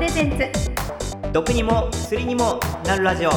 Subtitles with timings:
[0.00, 1.30] プレゼンツ。
[1.30, 3.30] 毒にも薬にもなるラジオ。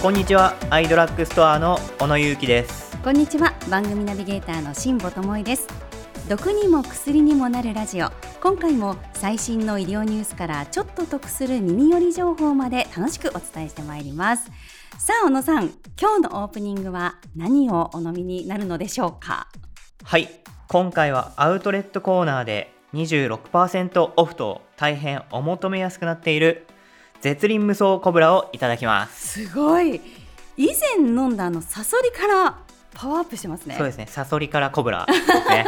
[0.00, 2.96] こんにちはアイドラッグストアの小野裕樹です。
[3.02, 5.68] こんにちは番組ナビゲーターの辛坊智恵です。
[6.30, 8.08] 毒にも薬にもなるラジオ。
[8.42, 14.50] 今回も最新の医療ニュースからちょっと得する耳寄り情報まで楽しくお伝えしてまいります。
[14.96, 15.64] さあ小野さん
[16.00, 19.46] 今日のオープニングは何をお飲みになるのでしょうか？
[20.04, 20.30] はい
[20.68, 26.66] 今回はアウトレットコーナーで26%オフと大変お求めやすくなっている
[27.20, 29.44] 絶倫無双コブラをいただきます。
[29.46, 30.00] すごい。
[30.56, 30.68] 以
[30.98, 32.58] 前飲んだあのサソリから
[32.94, 33.74] パワーアップしてますね。
[33.76, 34.06] そうですね。
[34.08, 35.06] サソリからコブラ。
[35.06, 35.64] で すね。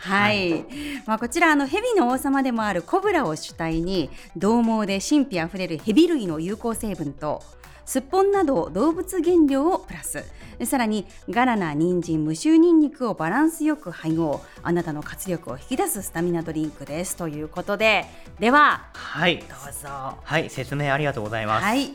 [0.00, 0.64] はい、はい、
[1.06, 7.42] まあ、こちらあの蛇の王様でもあるコブラを主体に獰猛で神秘あふれる蛇類の有効成分と
[7.84, 10.24] すっぽんなど動物原料をプラス。
[10.64, 14.40] さらにガラナ人参無臭ニンニクをバランスよく配合。
[14.62, 18.06] あなたの活力を引き出すスタミナドリンクですということで。
[18.38, 19.38] でははい。
[19.38, 19.88] どうぞ。
[20.22, 21.64] はい説明ありがとうございます。
[21.64, 21.92] はい。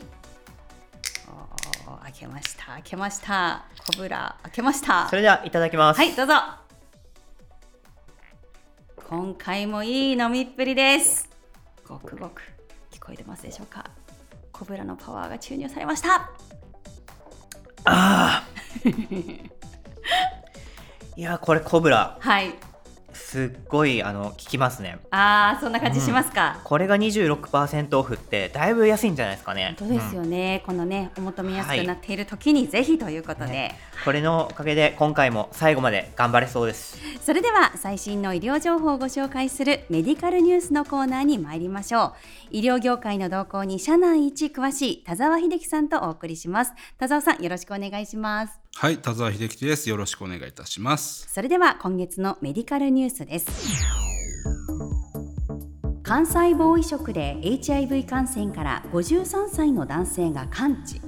[2.02, 2.66] 開けました。
[2.66, 3.64] 開けました。
[3.86, 5.08] コブラ開けました。
[5.08, 5.98] それではいただきます。
[5.98, 6.34] はいどうぞ。
[9.08, 11.28] 今回もいい飲みっぷりです。
[11.86, 12.42] ごくごく
[12.90, 13.84] 聞こえてますでしょうか？
[14.58, 16.30] コブラのパワーが注入されました。
[17.84, 18.44] ああ
[21.16, 22.16] いやこれコブラ。
[22.20, 22.52] はい
[23.18, 24.98] すっごいあの効きますね。
[25.10, 29.76] ああそんな感じしますか、うん、これが26%オフってだいぶ安いんじゃないですかね。
[29.78, 36.98] 本当ですよね、うん、このねお求めやすくなっている時にぜひということで、ね、これのおかげで今回も最後まで頑張れそうです。
[37.22, 42.12] それでは最新の医療情報をご紹介するメディカルニュースのコーナーに参りましょう。
[42.50, 46.72] 医療業界の動向に社内一詳しい田沢秀樹さんとお送りします。
[46.98, 49.90] 田沢さんよろしくお願いしますはい、田沢秀樹です。
[49.90, 51.28] よろしくお願いいたします。
[51.32, 53.46] それでは今月のメディカルニュースです。
[56.04, 61.00] 肝細胞移植で HIV 感染から53歳の男性が完治。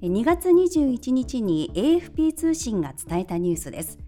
[0.00, 3.98] 2月21日に AFP 通信が伝えたニュースです。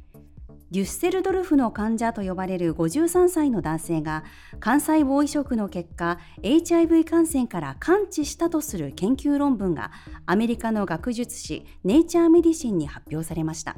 [0.71, 4.23] デュッセルドルフの患者と呼ばれる53歳の男性が
[4.65, 9.91] 幹細胞移植の結果 HIV 感染から完治したとする研究論文が
[10.27, 13.77] アメリカの学術誌ネイチャーメディシンに発表されました。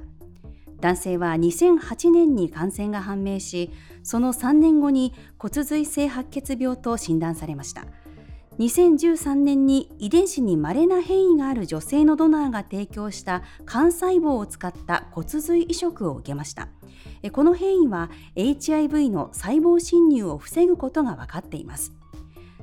[0.80, 3.70] 男性は2008年に感染が判明し
[4.03, 7.86] その3年後に骨髄性白血病と診断されました。
[8.62, 16.68] 2013年に遺伝子に稀な変異がある女性のドナーが提供した幹細胞を使った骨髄移植を受けました
[17.32, 21.92] この変異は HIV の細胞侵入を防ぐことが分かっています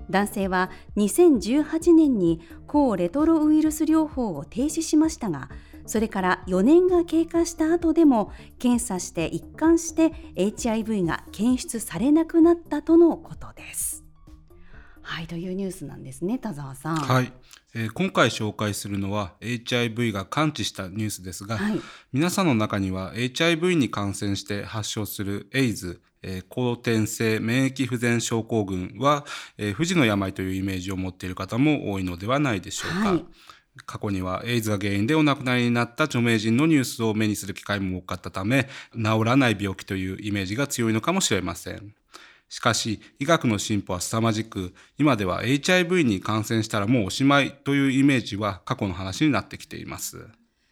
[0.09, 5.49] 男性は2018年に抗レトロウイルス療法を停止しましたが
[5.85, 14.08] それから4年が経過した後でも検査して一貫して HIV が検出されなくなったとのことです。
[15.09, 16.95] はいというニュースなんですね田沢さん。
[16.95, 17.33] はい、
[17.73, 21.81] えー、今回紹介するのは HIV が完治したニュースですが、はい、
[22.13, 29.25] 皆さんの中には HIV に感染して発症するエイズえー、後天性免疫不全症候群は、
[29.57, 33.09] えー、不治の病というイメージを持っている方も多いのではないでしょうか。
[33.11, 33.25] はい
[33.85, 41.93] 過去にはエイズが原因でお亡くなりになった著名人のニュースを目にする機会も多かったため治らない病気というイメージが強いのかもしれません。
[42.49, 50.27] しかし、医学の進歩は凄まじく、今では HIV に感染したらもうおしまいというイメージは過去の話になってきています。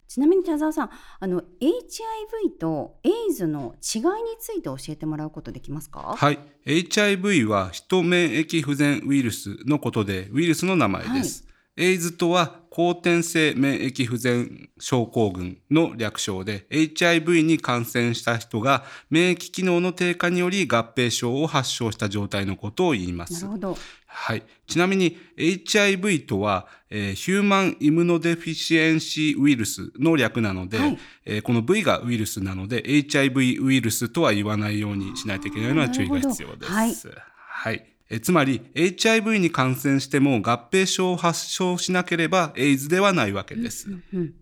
[0.08, 0.90] ちなみに田沢さん、
[1.20, 4.06] あの HIV とエイズの違いに
[4.40, 6.14] ついて教えてもらうことできますか？
[6.16, 11.42] はい、HIV は人免疫不全ウイルスのことで、ウイルスの名前です。
[11.42, 11.47] はい
[11.78, 23.34] エイズとは後天性免疫不全症候群の略称で HIV に感染した人が免疫機能の低下により合併症を発症した状態のことを言います。
[23.34, 23.78] なるほど。
[24.06, 24.42] はい。
[24.66, 36.72] ちなみに HIV とは、えー、ヒューマンイムノデフィシエンシーウイルスの略なので、はい、えー、この V がウイルスなので HIV ウイルスとは言わないようにしないといけないのは注意が必要です。
[36.72, 36.94] はい。
[37.36, 43.88] はいえつまり HIV に感染しても合併症を発症しなければエイズではないわけです。
[43.90, 44.34] うんうん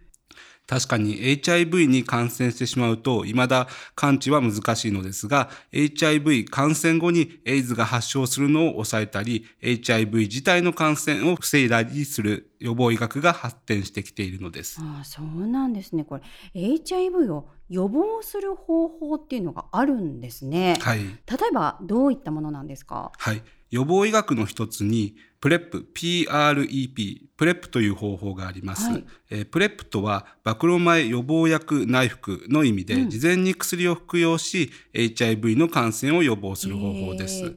[0.68, 14.80] 確かに HIV に感染してしまうと未だ完治は難しいのですが HIV 感染後にエイズが発症するのを抑えたり HIV 自体の感染を防いだりする予防医学が発展してきているのです。
[14.82, 16.22] ああそうなんですねこれ
[16.54, 20.78] HIV を予防する方法っていうのがあるんですね。
[20.80, 20.98] はい。
[20.98, 21.06] 例
[21.48, 23.12] えばどういったものなんですか？
[23.18, 23.42] はい。
[23.70, 28.90] 予防医学の一つに、プレップ、PREP、プレップという方法があります。
[28.90, 37.44] はいえープレップとは、暴露前予防薬内服の意味で、うん事前に薬を服用し、HIV の感染を予防する方法です。
[37.44, 37.56] へー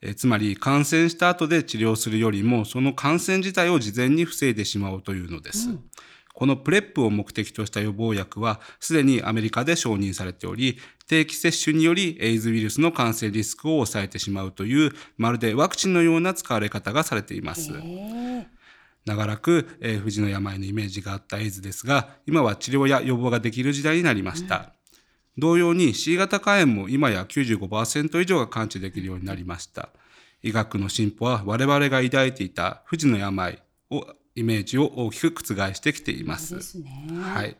[0.00, 5.68] えーつまり、感染した後で治療するよりも、その感染自体を事前に防いでしまおうというのです。
[6.38, 17.72] このプレップを目的とした予防薬は、すでにアメリカで承認されており、定期接種によりエイズウイルスの感染リスクを抑えてしまうという、まるでワクチンのような使われ方がされています。
[19.04, 24.74] 長らく、えー不治の病のイメージがあったエイズですが、今は治療や予防ができる時代になりました。
[25.36, 29.88] 同様に C 型肝炎も今や95%以上が完治できるようになりました。
[30.44, 33.60] 医学の進歩は我々が抱いていた不治の病
[33.90, 36.54] をイメージを大きく覆してきています。
[36.54, 37.08] ですね。
[37.20, 37.56] はい。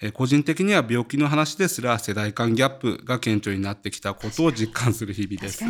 [0.00, 5.64] えー個人的には病気の話ですら世代間ギャップが顕著になってきたことを実感する日々です。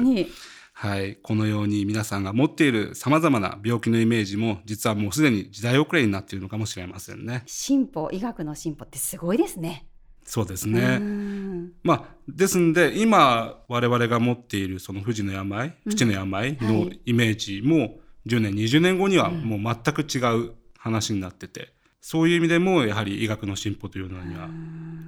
[0.74, 1.16] はい。
[1.16, 7.42] このように皆さんが持っている様々な病気のイメージも実はもうすでに時代遅れになっているのかもしれませんね。
[7.46, 9.86] 進歩、医学の進歩ってすごいですね。
[10.24, 10.98] そうですうね。
[10.98, 17.98] んまあ、ですんで今我々が持っているその不治の病、不治の病のはいイメージも
[18.28, 24.48] 10年、20年後にはもう全く違う話になってて、そういう意味でもやはり医学の進歩というのには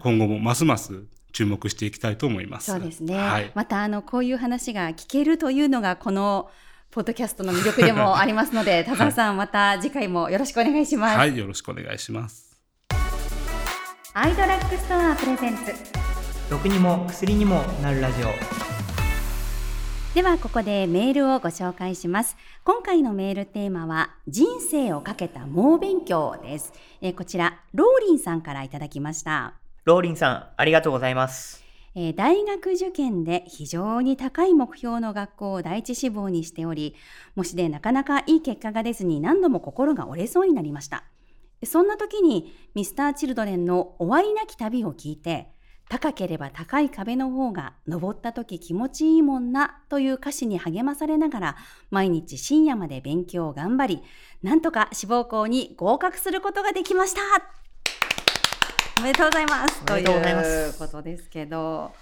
[0.00, 2.72] 今後もますます注目していきたいと思います。
[2.72, 3.16] そうですね。
[3.16, 3.52] はい。
[3.54, 6.50] またあのこういう話が聞けるというのがこの
[6.90, 11.16] ポッドキャストの魅力でもありますので、 田沢さん、また次回もよろしくお願いします。
[11.16, 11.38] はい。
[11.38, 12.58] よろしくお願いします。
[14.12, 16.00] アイドラッグストアプレゼンツ。
[16.50, 18.69] 毒にも薬にもなるラジオ
[20.12, 22.36] ではここでメールをご紹介します。
[22.64, 26.72] 今回のメールテーマは人生をかけた猛勉強です。
[27.00, 29.54] えーこちらローリンさんからいただきました。
[29.84, 31.62] ローリンさんありがとうございます
[31.94, 36.96] えー大学受験で非常に高い目標の学校を第一志望にしており、
[37.36, 41.04] 模試でなかなかいい結果が出ずに何度も心が折れそうになりました。
[41.64, 45.52] そんな時にミスターチルドレンの終わりなき旅を聞いて、
[45.90, 51.56] 高ければ高い壁の方が登った時気持ちいいもんなという歌詞に励まされながら
[51.90, 54.02] 毎日深夜まで勉強を頑張り、
[54.40, 57.20] なんとか志望校に合格することができました。
[59.00, 59.82] おめでとうございます。
[59.90, 61.92] おめでとうございますということですけど。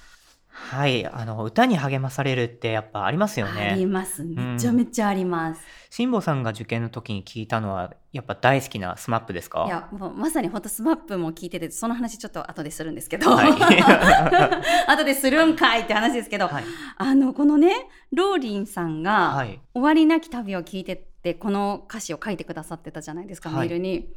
[0.70, 1.06] はい。
[1.06, 4.22] あの歌に励まされるってやっぱありますよありねます。
[4.24, 5.62] めちゃめちゃあります。
[5.90, 9.64] 辛坊さんが受験の時に聞いたのはやっぱ大好きなスマップですか？
[9.66, 13.52] いや、もうまさに本当スマップも聞いてて、その話ちょっと後でするんですけど、はい。
[14.90, 16.64] 後でするんかいって話ですけど、はい、
[16.98, 17.72] あの、このね、
[18.12, 23.68] ローリンさんが、はい、終わりなき旅を聞いてって、この歌詞を書いてくださってたじゃないですか、はい。
[23.68, 24.12] メールに。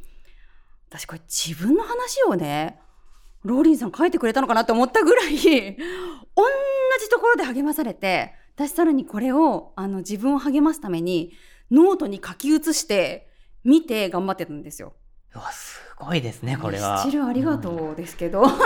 [0.90, 2.78] 私これ自分の話をね、
[3.42, 11.32] ローリンさん書いてくれたのかなって思ったぐらい、同じところで励まされて、私さらにこれをあの自分を励ますために
[11.70, 13.28] ノートに書き写して
[13.64, 14.94] 見て頑張ってたんですよ。
[15.34, 16.98] うわすごいですねこれは。
[16.98, 18.64] スチルありがとうですけど、 なんか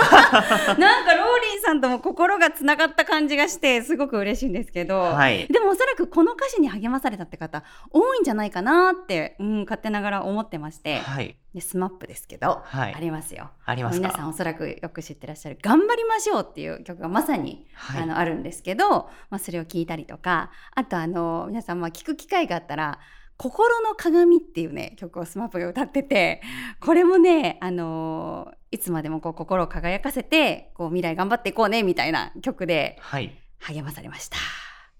[0.73, 5.47] ローリンさんとも心がつながった感じがしてすごく嬉しいんですけど、はい。
[5.47, 11.37] でもおそらくこの歌詞に励まされたって方多いんじゃないかなって、うん、勝手ながら思ってまして、はい。
[11.53, 12.93] でスマップですけど、はい。
[12.93, 13.51] ありますよ。
[13.65, 14.07] ありますか？
[14.07, 18.03] 皆さんおそらくよく知ってらっしゃる「頑張りましょう」っていう曲がまさに、はい。
[18.03, 22.99] あのあるんですけど、まあ、それを聞いたりとかあとあの皆さんまあ聞く機会があったら
[23.37, 26.41] 「心の鏡」っていうね曲をスマップが歌ってて
[26.79, 34.37] これもねあのいつまでもこう心を輝かせてこう未来頑張っていこうねみたいな曲ではい励まされました。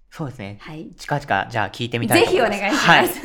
[0.10, 3.22] そうですねはい近々じゃあ聞いてみたいと思いますひお願いします。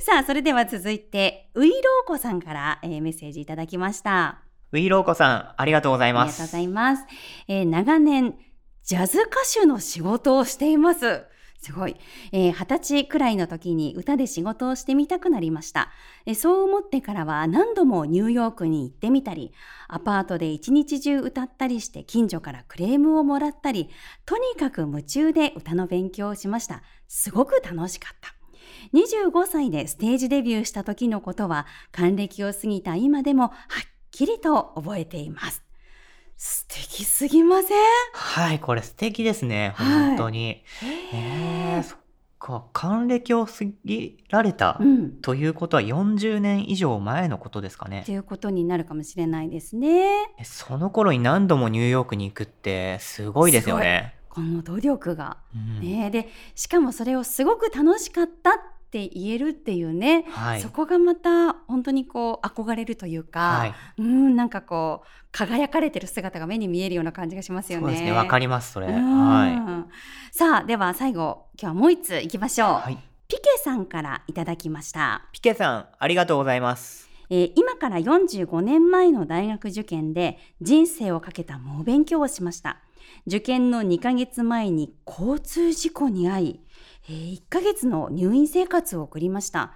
[0.04, 4.38] さあそれでは続いてウイローコさんから、えーメッセージいただきました。
[4.72, 7.04] ウィーローコさんありがとうございまありがとうごすざいます。
[7.48, 8.34] えー長年、
[8.84, 11.24] ジャズ歌手の仕事をしています。
[11.60, 11.96] すごい。
[12.32, 15.90] えー二十歳くらいの時に歌で仕事をしてみたくなりました。
[16.24, 19.52] えそう思ってからは何度もニューヨークに行ってみたり、
[19.86, 23.90] アパートで一日中歌ったりして近所からクレームをもらったり、
[24.24, 26.82] とにかく夢中で歌の勉強をしました。
[27.08, 28.34] すごく楽しかった。
[28.94, 33.52] 25歳でステージデビューした時のことは還暦を過ぎた今でもはっ
[34.10, 35.69] きりと覚えています。
[36.42, 37.78] 素敵すぎません？
[38.14, 39.74] はいこれ素敵ですね。
[39.76, 40.06] はい。
[40.08, 40.64] 本当に、
[41.12, 41.98] えー、そっ
[42.38, 42.64] か。
[42.72, 43.52] 還暦を過
[43.84, 45.10] ぎられた、うん。
[45.20, 48.04] ということは40年以上前のことですかね。
[48.06, 50.12] ということになるかもしれないですね。
[50.38, 54.14] えその頃に何度もニューヨークに行くってすごいですよね。
[54.30, 55.36] この努力が。
[55.54, 55.80] うん。
[55.82, 58.52] ね、でしかもそれをすごく楽しかったっ
[58.90, 60.60] って言えるっていうね、はい。
[60.60, 63.74] そこがまた本当にこう憧れるというか、はい。
[63.98, 67.84] うんなんかこう輝かれてる姿が目に見えるような感じがしますよね。
[67.84, 68.88] そうですねわかりますそれ。
[68.88, 69.64] うん。
[69.64, 69.86] は
[70.32, 72.98] さあでは最後今日はもう一ついきましょう、いはい。
[73.28, 77.08] ピケさんからいただきました、ピケさんありがとうございます。
[77.30, 82.78] えー今から45年前の大学受験で人生をかけた猛勉強をしました。
[83.26, 86.60] 受験の2ヶ月前に交通事故に遭い、
[87.08, 89.72] えー1ヶ月の入院生活を送りました。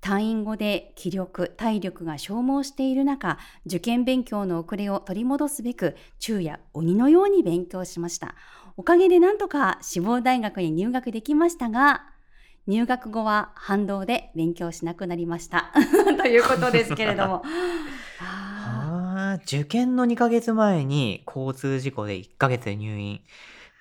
[0.00, 8.34] 退院後で気力体力が消耗している中受験勉強の遅れを取り戻すべく昼夜鬼のように勉強しました。
[8.76, 12.02] おかげでなんとか志望大学に入学できましたが
[12.66, 15.72] 入学後は反動で勉強しなくなりました。
[16.18, 17.42] ということですけれども。
[19.46, 23.20] 受験の2ヶ月前に交通事故で1ヶ月で入院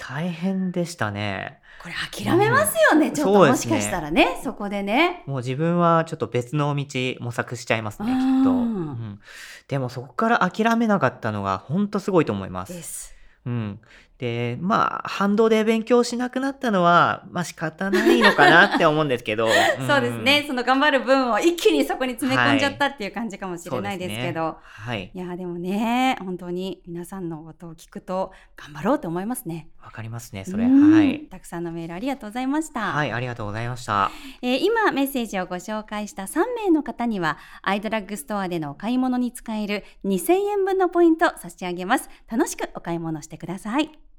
[0.04, 1.60] 大変でしたね。
[1.80, 3.14] ーこれ諦めますよね、うん。
[3.14, 5.24] ちょっともしかしたらねそこでね。
[5.28, 6.86] もう自分はちょっと別の道
[7.20, 8.58] 模索しちゃいますねきっと、うん。
[8.58, 9.20] うん、
[9.68, 12.74] でもそこから諦めなかったのが本当すごいと思います。
[12.74, 13.16] です。
[13.46, 13.80] うん。
[14.22, 19.48] で、まあ、反動で勉強しなくなったのは、まあ仕方ないのかなって思うんですけど。
[19.88, 20.48] そうですねん。
[20.48, 25.10] その頑張る分を一気にそこに詰め込んじゃったっていう感じかもしれないですけど、はい。
[25.12, 30.66] いやでもね本当に皆さんのことを聞くと頑張ろうと思いますねわかりますね、それ。
[30.66, 31.22] うんはい。
[31.22, 34.12] たくさんのメールありがとうございました、はい、ありがとうございました。
[34.44, 44.11] えー今メッセージをご紹介した3名の方にはアイドラッグストアでのお買い物に使える2000円分のポイント差し上げます楽しくお買い物してください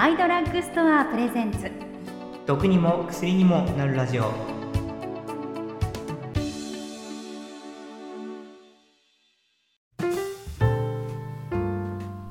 [0.00, 1.72] アイドラッグストアプレゼンツ。
[2.46, 4.26] 毒にも薬にもなるラジオ。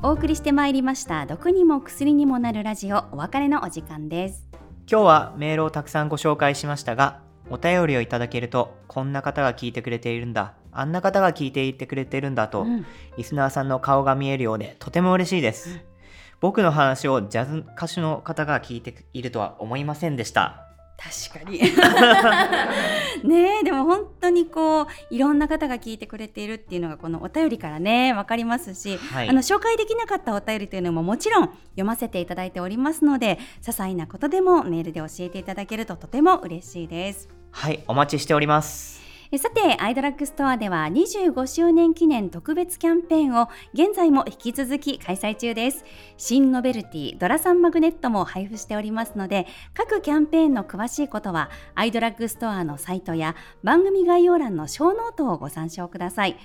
[0.01, 1.25] お送りしてまいりました。
[1.25, 3.03] 毒にも薬にもなるラジオ。
[3.11, 4.47] お別れのお時間です。
[4.89, 7.19] 今日はメールをたくさんご紹介しましたが、
[7.49, 12.85] お便りをいただけると、こんな方が聞いてくれているんだ、あんな方が聞いていてくれているんだと、うん。
[13.17, 15.81] リスナーさんの顔が見えるようで、とても嬉しいです。
[15.91, 15.96] うん
[16.39, 20.67] 僕の話をジャズ歌手の方が聞いているとは思いませんでした。
[20.97, 21.59] 確かに
[23.23, 37.29] ねえでも本当にこういろんな方が聞いてくれているっていうのがこのお便りからね分かりますし、はいあの紹介できなかったお便りというのももちろん読ませていただいておりますので些細なことでもメールで教えていただけるととても嬉しいです。
[37.51, 39.06] はい、お待ちしております。
[39.29, 45.83] えさてアイドラッグストアでは25周年記念特別キャンペーンを現在も引き続き開催中です。
[46.15, 56.37] 新ノベルティドラサンマグネットも配布しておりますので各キャンペーンの詳しいことはアイドラッグストアのサイトや番組概要欄のショーノートをご参照ください。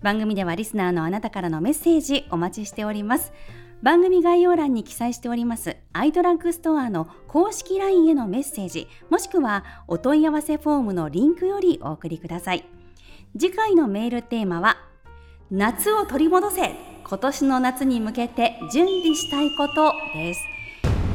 [0.00, 3.34] 番組ではリスナーのあなたからのメッセージお待ちしております。
[3.82, 12.64] 番組概要欄に記載しておりますアイドラッグストアの公式 LINE へのメッセージもしくはお問い合わせフォームのリンクよりお送りください。
[13.38, 14.76] 次回のメールテーマは
[15.50, 16.74] 夏を取り戻せ
[17.04, 20.40] 今年の夏に向けて準備したいことです。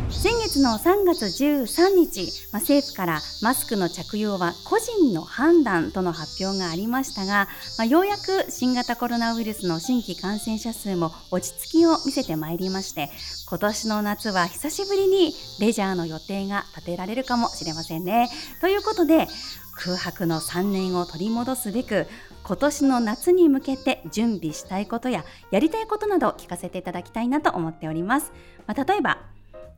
[0.10, 7.48] 先月の3月13日、まあ、政府からマスクの着用は個人の判断との発表がありましたが、
[7.78, 13.12] まあ、ようやく新型コロナウイルスの新規感染者数も落ち着きを見せてまいりまして
[13.50, 18.30] 今年の夏は久しぶりにレジャーの予定が立てられるかもしれませんね。
[18.62, 19.28] ということで
[19.76, 22.08] 空白の3年を取り戻すべく
[22.44, 28.32] 今年の夏に向けて準備したいことややりたいことなど聞かせていただきたいなと思っております。
[28.66, 29.20] まあ、例えば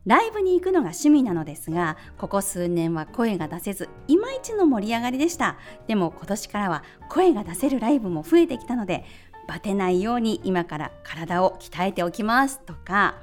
[0.06, 5.58] ライブに行くのが趣味なのですがここ数年は声が出せずいまいちの盛り上がりでした。
[5.88, 9.06] でも今年からは声が出せるライブも増えてきたので
[9.48, 12.60] バテないように今から体を鍛えておきます。
[12.62, 13.15] とか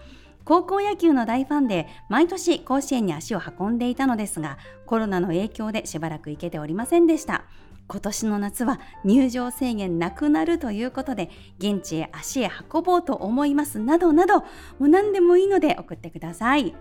[0.45, 7.45] 高校野球の大ファンで毎年甲子園に足を運んでいたのですがコロナの影響でしばらく行けておりませんでした。
[7.89, 14.47] 今年の夏は入場制限なくなるということで現地へ足へ運ぼうと思いますなどなども
[14.81, 16.75] う何でもいいので送ってください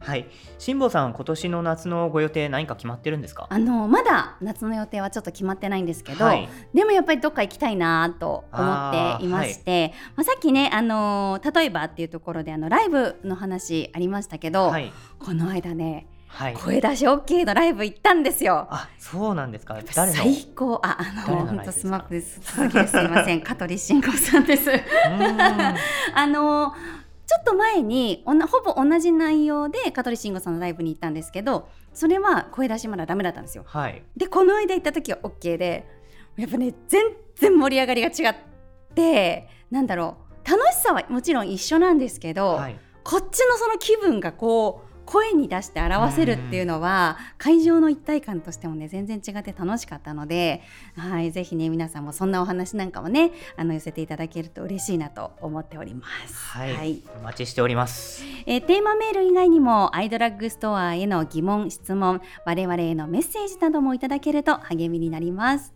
[0.00, 0.28] はい。
[0.58, 3.46] 辛坊さん、今年の夏のご予定何か決まってるんですか？
[3.48, 8.72] あのまだ夏の予定はちょっと決まってないんですけど、はいでもやっぱりどっか行きたいなと思
[9.16, 14.92] っていましてまあ、さっきね、あの例えばっていうところであのライブの話ありましたけど、はい。
[15.18, 16.54] この間ねはい。
[16.54, 18.66] 声出し OK のライブ行ったんですよ。
[18.70, 19.78] あ、そうなんですか。
[19.88, 24.70] 最高ああ誰の本当スマップですすすいません香取慎吾さんです。
[26.14, 26.74] あの
[27.26, 33.64] ちょっと前におなほぼ同じ内容で香取慎吾さんのライブに行ったんですけどそれは声出しまだダメだったんですよ。
[33.66, 34.02] はい。
[34.16, 35.86] でこの間行った時は OK で
[36.36, 37.04] やっぱね全
[37.36, 38.36] 然盛り上がりが違っ
[38.94, 42.76] てなんだろう楽しさはもちろん一緒なんですけど、はい。
[43.04, 50.62] こっちのその気分がこう声に出して表せるっていうのは、会場の一体感としてもね全然違って楽しかったので、
[50.96, 56.34] はい、ぜひね皆さんもそんなお話なんかもねあの寄せていただけると嬉しいなと思っております。
[56.34, 65.74] はい、はい、お待ちしております、えー、テーマメール以外にもアイドラッグストアへの疑問質問我々へのメッセージなどもいただけると励みになります。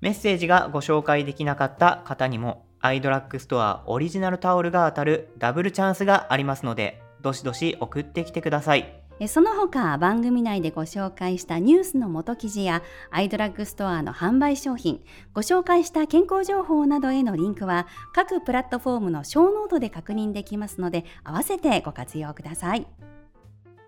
[0.00, 9.02] メッセージがご紹介できなかった方にもアイドラッグストアオリジナルタオルが当たるダブルチャンスがありますのでどしどし送ってきてください。
[9.26, 15.02] その他番組内でご紹介したニュースの元記事やアイドラッグストアの販売商品
[15.34, 22.86] ご紹介した健康情報などへのリンクは各プラットフォームのショーノートで確認できますので合わせてご活用ください。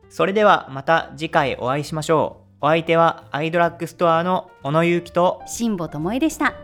[0.08, 2.66] それではまた次回お会いしましょう。
[2.66, 6.54] お相手はアイドラッグストアの小野ゆうきと辛坊智恵でした。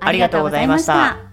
[0.00, 1.31] ありがとうございました